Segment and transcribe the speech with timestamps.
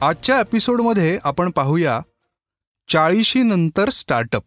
[0.00, 2.00] आजच्या एपिसोडमध्ये आपण पाहूया
[2.88, 4.44] चाळीशी नंतर स्टार्टअप.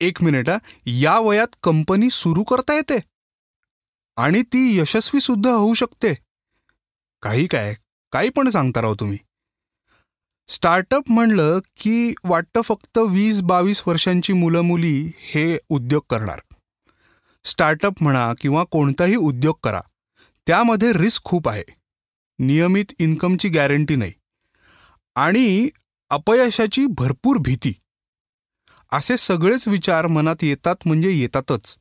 [0.00, 0.56] एक मिनिट हा.
[0.86, 2.98] या वयात कंपनी सुरू करता येते
[4.16, 6.14] आणि ती यशस्वी सुद्धा होऊ शकते.
[7.22, 7.74] काही काय
[8.12, 9.18] काही पण सांगता राहो तुम्ही.
[10.48, 16.38] स्टार्टअप म्हणलं की वाटतं फक्त वीस बावीस वर्षांची मुलं मुली हे उद्योग करणार.
[17.44, 19.80] स्टार्टअप म्हणा किंवा कोणताही उद्योग करा
[20.46, 21.77] त्यामध्ये रिस्क खूप आहे.
[22.38, 24.12] नियमित इन्कमची गॅरंटी नाही.
[25.16, 25.68] आणि
[26.10, 27.74] अपयशाची भरपूर भीती.
[28.92, 31.78] असे सगळेच विचार मनात येतात म्हणजे येतातच.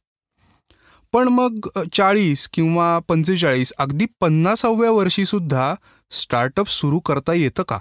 [1.12, 5.76] पण मग चाळीस किंवा पंचेचाळीस अगदी पन्नासाव्या वर्षीसुद्धा
[6.12, 7.80] स्टार्टअप सुरू करता येतं का?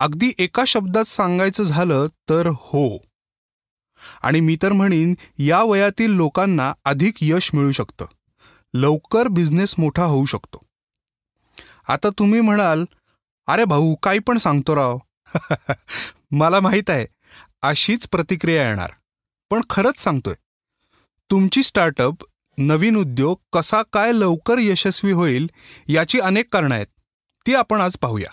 [0.00, 2.98] अगदी एका शब्दात सांगायचं झालं तर हो.
[4.22, 8.06] आणि मी तर म्हणेन या वयातील लोकांना अधिक यश मिळू शकतं.
[8.74, 10.63] लवकर बिझनेस मोठा होऊ शकतो.
[11.88, 12.84] आता तुम्ही म्हणाल
[13.46, 14.98] अरे भाऊ काही पण सांगतो राव.
[16.30, 17.06] मला माहीत आहे
[17.62, 18.90] अशीच प्रतिक्रिया येणार
[19.50, 20.34] पण खरंच सांगतोय.
[21.30, 22.24] तुमची स्टार्टअप
[22.58, 25.50] नवीन उद्योग कसा काय लवकर यशस्वी होईल
[25.88, 26.86] याची अनेक कारणं आहेत.
[27.46, 28.30] ती आपण आज पाहूया.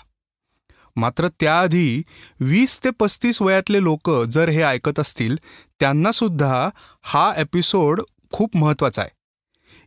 [0.95, 2.01] मात्र त्याआधी
[2.39, 5.37] वीस ते पस्तीस वयातले लोक जर हे ऐकत असतील
[5.79, 6.69] त्यांना सुद्धा
[7.01, 9.11] हा एपिसोड खूप महत्त्वाचा आहे.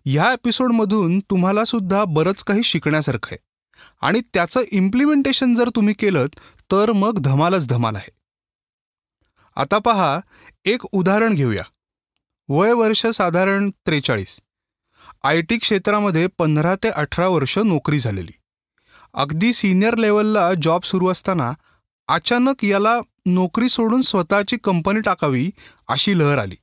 [0.07, 3.53] ह्या एपिसोडमधून तुम्हाला सुद्धा बरंच काही शिकण्यासारखं आहे.
[4.00, 6.27] आणि त्याचं इम्प्लिमेंटेशन जर तुम्ही केलं
[6.72, 8.10] तर मग धमालच धमाल आहे.
[9.56, 10.20] आता पहा
[10.64, 11.62] एक उदाहरण घेऊया.
[12.48, 14.40] वय वर्ष साधारण त्रेचाळीस.
[15.24, 18.33] आय टी क्षेत्रामध्ये पंधरा ते अठरा वर्ष नोकरी झालेली.
[19.14, 21.52] अगदी सिनियर लेवलला जॉब सुरू असताना
[22.08, 25.50] अचानक याला नोकरी सोडून स्वतःची कंपनी टाकावी
[25.89, 26.55] अशी लहर आली.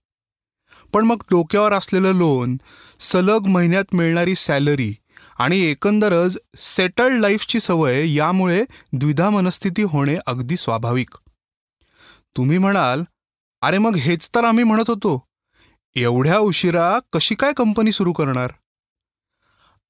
[0.94, 2.58] पण मग डोक्यावर असलेलं लोन
[3.00, 4.96] सलग महिन्यात मिळणारी सॅलरी
[5.42, 11.16] आणि एकंदरच सेटल्ड लाईफची सवय यामुळे द्विधा मनस्थिती होणे अगदी स्वाभाविक.
[12.38, 13.04] तुम्ही म्हणाल
[13.62, 15.28] अरे मग हेच तर आम्ही म्हणत होतो.
[15.96, 18.52] एवढ्या उशिरा कशी काय कंपनी सुरू करणार?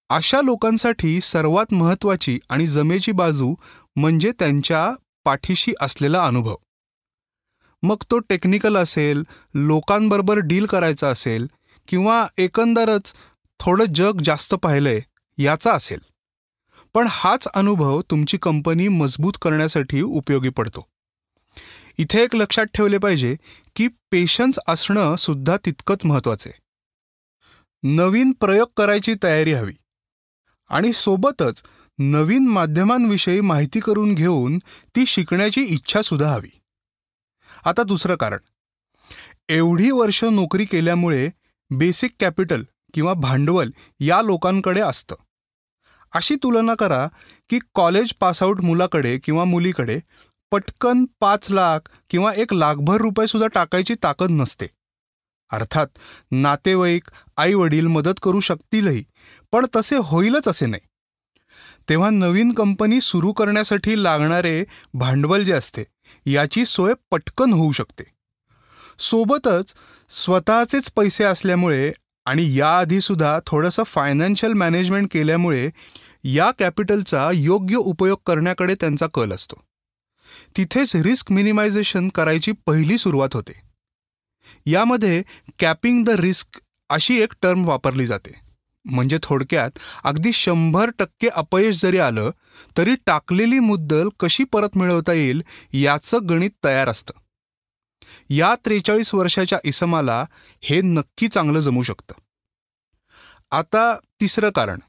[0.10, 3.56] अशा लोकांसाठी सर्वात महत्वाची आणि जमेची बाजू
[3.96, 4.92] म्हणजे त्यांच्या
[5.26, 6.56] पाठीशी असलेला अनुभव.
[7.84, 9.24] मग तो टेक्निकल असेल
[9.54, 11.48] लोकांबरोबर डील करायचा असेल
[11.88, 13.14] किंवा एकंदरच
[13.60, 15.02] थोडं जग जास्त पाहिलंय
[15.44, 16.00] याचा असेल.
[16.94, 20.88] पण हाच अनुभव तुमची कंपनी मजबूत करण्यासाठी उपयोगी पडतो.
[21.98, 23.36] इथे एक लक्षात ठेवले पाहिजे
[23.76, 26.52] की पेशन्स असणं सुद्धा तितकंच महत्त्वाचे
[27.84, 29.74] नवीन प्रयोग करायची तयारी हवी.
[30.70, 31.64] आणि सोबतच
[32.00, 34.58] नवीन माध्यमांविषयी माहिती करून घेऊन
[34.96, 36.50] ती शिकण्याची इच्छासुद्धा हवी.
[37.66, 38.38] आता दुसरं कारण.
[39.50, 41.30] एवढी वर्ष नोकरी केल्यामुळे
[41.70, 42.64] बेसिक कॅपिटल
[42.94, 43.70] किंवा भांडवल
[44.00, 45.16] या लोकांकडे असतं.
[46.14, 47.08] अशी तुलना करा
[47.50, 50.00] की कॉलेज पासआउट मुलाकडे किंवा मुलीकडे
[50.52, 51.80] पटकन पाच लाख
[52.10, 54.68] किंवा एक लाखभर रुपयेसुद्धा टाकायची ताकद नसते.
[55.52, 55.88] अर्थात
[56.32, 57.04] नातेवाईक
[57.38, 59.04] आई वडील मदत करू शकतीलही
[59.52, 60.88] पण तसे होईलच असे नाही.
[61.90, 64.64] तेव्हा नवीन कंपनी सुरू करण्यासाठी लागणारे
[64.94, 65.84] भांडवल जे असते
[66.26, 68.04] याची सोय पटकन होऊ शकते.
[69.00, 69.74] सोबतच
[70.10, 71.92] स्वतःचेच पैसे असल्यामुळे
[72.32, 75.70] आणि याआधी सुद्धा थोडंसं फायनान्शियल मॅनेजमेंट केल्यामुळे
[76.24, 79.56] या कॅपिटलचा योग्य उपयोग करण्याकडे त्यांचा कल असतो.
[80.58, 83.52] तिथेच रिस्क मिनिमायझेशन करायची पहिली सुरुवात होते.
[84.66, 85.24] यामध्ये
[85.60, 88.34] कॅपिंग द रिस्क अशी एक टर्म वापरली जाते.
[88.86, 89.72] म्हणजे थोडक्यात
[90.04, 92.30] अगदी शंभर टक्के अपयश जरी आलं
[92.78, 97.14] तरी टाकलेली मुद्दल कशी परत मिळवता येईल याचं गणित तयार असतं.
[98.30, 100.26] या त्रेचाळीस वर्षाच्या इसमाला
[100.62, 102.21] हे नक्की चांगलं जमू शकतं.
[103.52, 104.80] आता तिसरं कारण.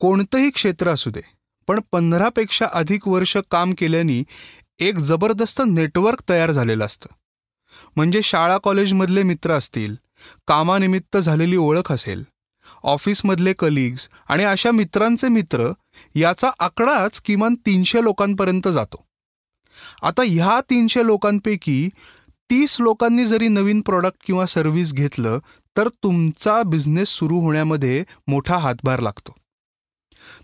[0.00, 1.20] कोणतंही क्षेत्र असू दे
[1.68, 4.22] पण पंधरापेक्षा अधिक वर्ष काम केल्याने
[4.78, 7.08] एक जबरदस्त नेटवर्क तयार झालेलं असतं.
[7.96, 9.94] म्हणजे शाळा कॉलेजमधले मित्र असतील
[10.46, 12.24] कामानिमित्त झालेली ओळख असेल
[12.82, 15.70] ऑफिसमधले कलिग्स आणि अशा मित्रांचे मित्र
[16.14, 19.04] याचा आकडाच किमान तीनशे लोकांपर्यंत जातो.
[20.02, 21.88] आता ह्या तीनशे लोकांपैकी
[22.50, 25.38] तीस लोकांनी जरी नवीन प्रॉडक्ट किंवा सर्व्हिस घेतलं
[25.76, 29.34] तर तुमचा बिझनेस सुरू होण्यामध्ये मोठा हातभार लागतो.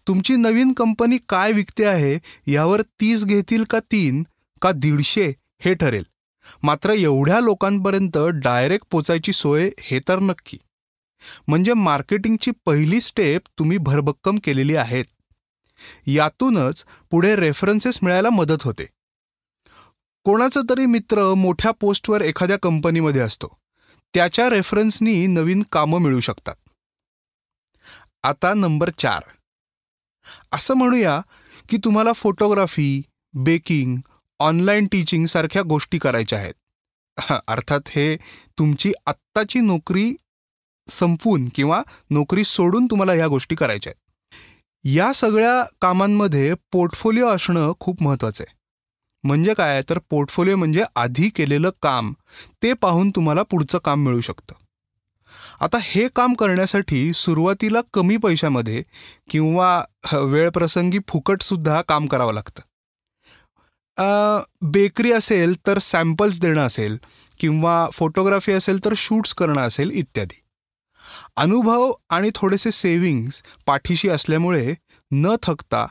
[0.09, 2.19] तुमची नवीन कंपनी काय विकते आहे
[2.53, 4.23] यावर तीस घेतील का तीन
[4.63, 6.07] का दीडशे हे ठरेल.
[6.63, 10.59] मात्र एवढ्या लोकांपर्यंत डायरेक्ट पोचायची सोय हे तर नक्की.
[11.49, 15.05] म्हणजे मार्केटिंगची पहिली स्टेप तुम्ही भरभक्कम केलेली आहेत.
[16.07, 18.87] यातूनच पुढे रेफरन्सेस मिळायला मदत होते.
[20.25, 23.60] कोणाचा तरी मित्र मोठ्या पोस्टवर एखाद्या कंपनीमध्ये असतो.
[24.15, 26.55] त्याच्या रेफरन्सनी नवीन कामं मिळू शकतात.
[28.23, 29.23] आता नंबर चार.
[30.53, 31.21] असं म्हणूया
[31.69, 33.03] की तुम्हाला फोटोग्राफी
[33.35, 33.97] बेकिंग
[34.41, 36.55] ऑनलाईन टीचिंग सारख्या गोष्टी करायच्या आहेत.
[37.49, 38.17] अर्थात हे
[38.59, 40.17] तुमची आत्ताची नोकरी
[40.89, 44.09] संपवून किंवा नोकरी सोडून तुम्हाला ह्या गोष्टी करायच्या आहेत.
[44.85, 48.60] या सगळ्या कामांमध्ये पोर्टफोलिओ असणं खूप महत्त्वाचं आहे.
[49.25, 52.13] म्हणजे काय तर पोर्टफोलिओ म्हणजे आधी केलेलं काम.
[52.63, 54.55] ते पाहून तुम्हाला पुढचं काम मिळू शकतं.
[55.61, 58.83] आता हे काम करण्यासाठी सुरुवातीला कमी पैशामध्ये
[59.31, 62.63] किंवा वेळप्रसंगी फुकटसुद्धा काम करावं लागतं.
[64.63, 66.97] बेकरी असेल तर सॅम्पल्स देणं असेल
[67.41, 70.43] किंवा फोटोग्राफी असेल तर शूट्स करणं असेल इत्यादी.
[71.37, 74.75] अनुभव आणि थोडेसे सेविंग्स पाठीशी असल्यामुळे
[75.11, 75.87] न थकता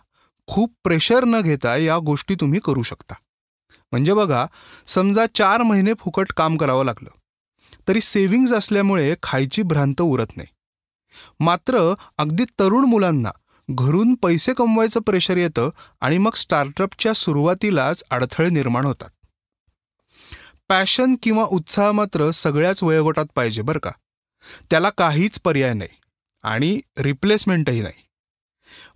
[0.49, 3.15] खूप प्रेशर न घेता या गोष्टी तुम्ही करू शकता.
[3.91, 4.45] म्हणजे बघा
[4.87, 7.09] समजा चार महिने फुकट काम करावं लागलं.
[7.87, 10.47] तरी सेव्हिंग्ज असल्यामुळे खायची भ्रांत उरत नाही.
[11.39, 13.29] मात्र अगदी तरुण मुलांना
[13.69, 15.69] घरून पैसे कमवायचं प्रेशर येतं
[16.01, 19.09] आणि मग स्टार्टअपच्या सुरुवातीलाच अडथळे निर्माण होतात.
[20.69, 23.91] पॅशन किंवा उत्साह मात्र सगळ्याच वयोगटात पाहिजे बरं का.
[24.69, 25.89] त्याला काहीच पर्याय नाही
[26.43, 28.08] आणि रिप्लेसमेंटही नाही.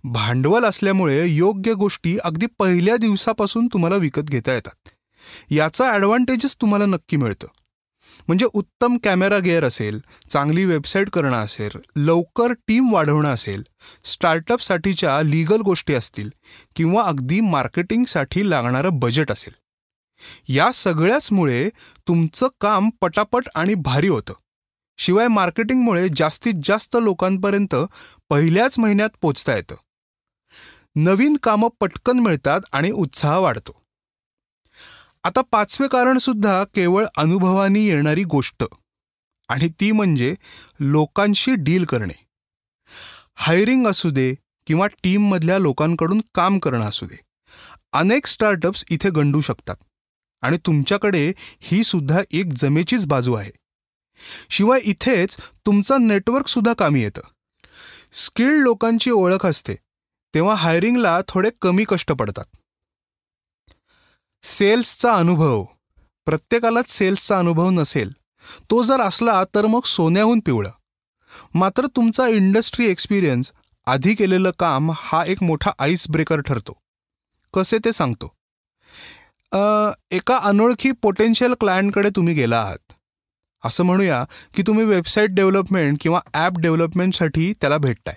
[0.04, 4.88] भांडवल असल्यामुळे योग्य गोष्टी अगदी पहिल्या दिवसापासून तुम्हाला विकत घेता येतात.
[5.50, 7.46] याचा ॲडव्हान्टेजेस तुम्हाला नक्की मिळतं.
[8.26, 10.00] म्हणजे उत्तम कॅमेरा गेअर असेल
[10.30, 13.62] चांगली वेबसाईट करणं असेल लवकर टीम वाढवणं असेल
[14.04, 16.30] स्टार्टअपसाठीच्या लीगल गोष्टी असतील
[16.76, 19.54] किंवा अगदी मार्केटिंगसाठी लागणारं बजेट असेल.
[20.48, 21.68] या सगळ्याचमुळे
[22.08, 24.34] तुमचं काम पटापट आणि भारी होतं.
[24.96, 27.74] शिवाय मार्केटिंगमुळे जास्तीत जास्त लोकांपर्यंत
[28.28, 29.74] पहिल्याच महिन्यात पोचता येतं.
[30.96, 33.82] नवीन कामं पटकन मिळतात आणि उत्साह वाढतो.
[35.24, 38.64] आता पाचवे कारण सुद्धा केवळ अनुभवानी येणारी गोष्ट.
[39.48, 40.34] आणि ती म्हणजे
[40.80, 42.26] लोकांशी डील करणे.
[43.34, 44.34] हायरिंग असू दे
[44.66, 47.20] किंवा टीममधल्या लोकांकडून काम करणं असू दे.
[47.92, 49.76] अनेक स्टार्टअप्स इथे गंडू शकतात.
[50.42, 53.50] आणि तुमच्याकडे ही सुद्धा एक जमेचीच बाजू आहे.
[54.50, 57.20] शिवाय इथेच तुमचं नेटवर्कसुद्धा कामी येतं.
[58.12, 59.74] स्किल्ड लोकांची ओळख असते
[60.34, 62.44] तेव्हा हायरिंगला थोडे कमी कष्ट पडतात.
[64.42, 65.64] सेल्सचा अनुभव.
[66.26, 68.12] प्रत्येकालाच सेल्सचा अनुभव नसेल
[68.70, 70.70] तो जर असला तर मग सोन्याहून पिवळं.
[71.54, 73.52] मात्र तुमचा इंडस्ट्री एक्सपिरियन्स
[73.86, 76.72] आधी केलेलं काम हा एक मोठा आईस ब्रेकर ठरतो.
[77.54, 78.26] कसे ते सांगतो.
[80.10, 82.83] एका अनोळखी पोटेन्शियल क्लायंटकडे तुम्ही गेला आहात.
[83.64, 84.24] असं म्हणूया
[84.54, 88.14] की तुम्ही वेबसाईट डेव्हलपमेंट किंवा ॲप डेव्हलपमेंटसाठी त्याला भेटताय.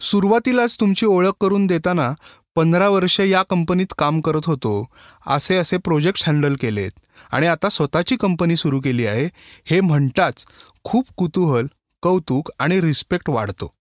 [0.00, 2.12] सुरुवातीलाच तुमची ओळख करून देताना
[2.54, 4.88] पंधरा वर्ष या कंपनीत काम करत होतो
[5.26, 6.90] असे असे प्रोजेक्ट्स हँडल केलेत.
[7.32, 9.28] आणि आता स्वतःची कंपनी सुरू केली आहे
[9.64, 10.46] हे म्हणताच
[10.84, 11.66] खूप कुतूहल
[12.02, 13.72] कौतुक आणि रिस्पेक्ट वाढतो.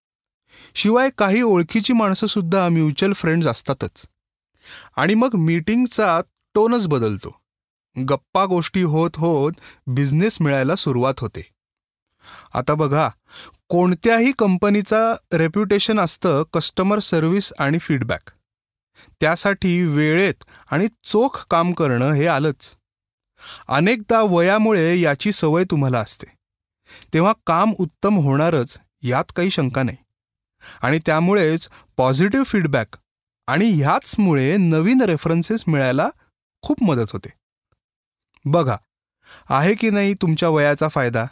[0.75, 4.07] शिवाय काही ओळखीची माणसंसुद्धा म्युच्युअल फ्रेंड्स असतातच.
[4.95, 6.21] आणि मग मीटिंगचा
[6.53, 7.35] टोनच बदलतो.
[7.97, 9.51] गप्पा गोष्टी होत होत
[9.87, 11.41] बिझनेस मिळायला सुरुवात होते.
[12.53, 13.09] आता बघा
[13.69, 18.31] कोणत्याही कंपनीचा रेप्युटेशन असतं कस्टमर सर्व्हिस आणि फीडबॅक
[19.21, 22.75] त्यासाठी वेळेत आणि चोख काम करणं हे आलंच.
[23.67, 26.25] अनेकदा वयामुळे याची सवय तुम्हाला असते.
[27.13, 29.97] तेव्हा काम उत्तम होणारच यात काही शंका नाही.
[30.81, 32.97] आणि त्यामुळेच पॉझिटिव्ह फीडबॅक
[33.47, 36.09] आणि ह्याचमुळे नवीन रेफरन्सेस मिळायला
[36.61, 37.29] खूप मदत होते.
[38.47, 38.77] बघा
[39.49, 41.25] आहे की नाही तुमच्या वयाचा फायदा?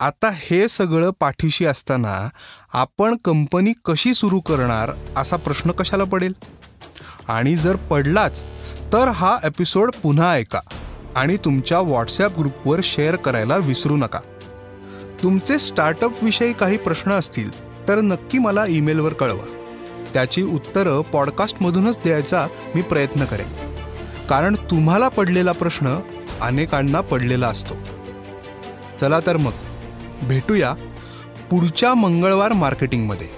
[0.00, 2.28] आता हे सगळं पाठीशी असताना
[2.72, 6.32] आपण कंपनी कशी सुरू करणार असा प्रश्न कशाला पडेल?
[7.28, 8.42] आणि जर पडलाच
[8.92, 10.60] तर हा एपिसोड पुन्हा ऐका
[11.16, 14.20] आणि तुमच्या व्हॉट्सॲप ग्रुपवर शेअर करायला विसरू नका.
[15.22, 17.50] तुमचे स्टार्टअप विषयी काही प्रश्न असतील
[17.88, 19.46] तर नक्की मला ईमेलवर कळवा.
[20.14, 23.61] त्याची उत्तरं पॉडकास्टमधूनच द्यायचा मी प्रयत्न करेन.
[24.32, 25.98] कारण तुम्हाला पडलेला प्रश्न
[26.40, 27.74] अनेकांना पडलेला असतो.
[28.98, 29.50] चला तर मग
[30.22, 30.72] भेटूया
[31.50, 33.28] पुढच्या मंगळवार मार्केटिंगमध्ये.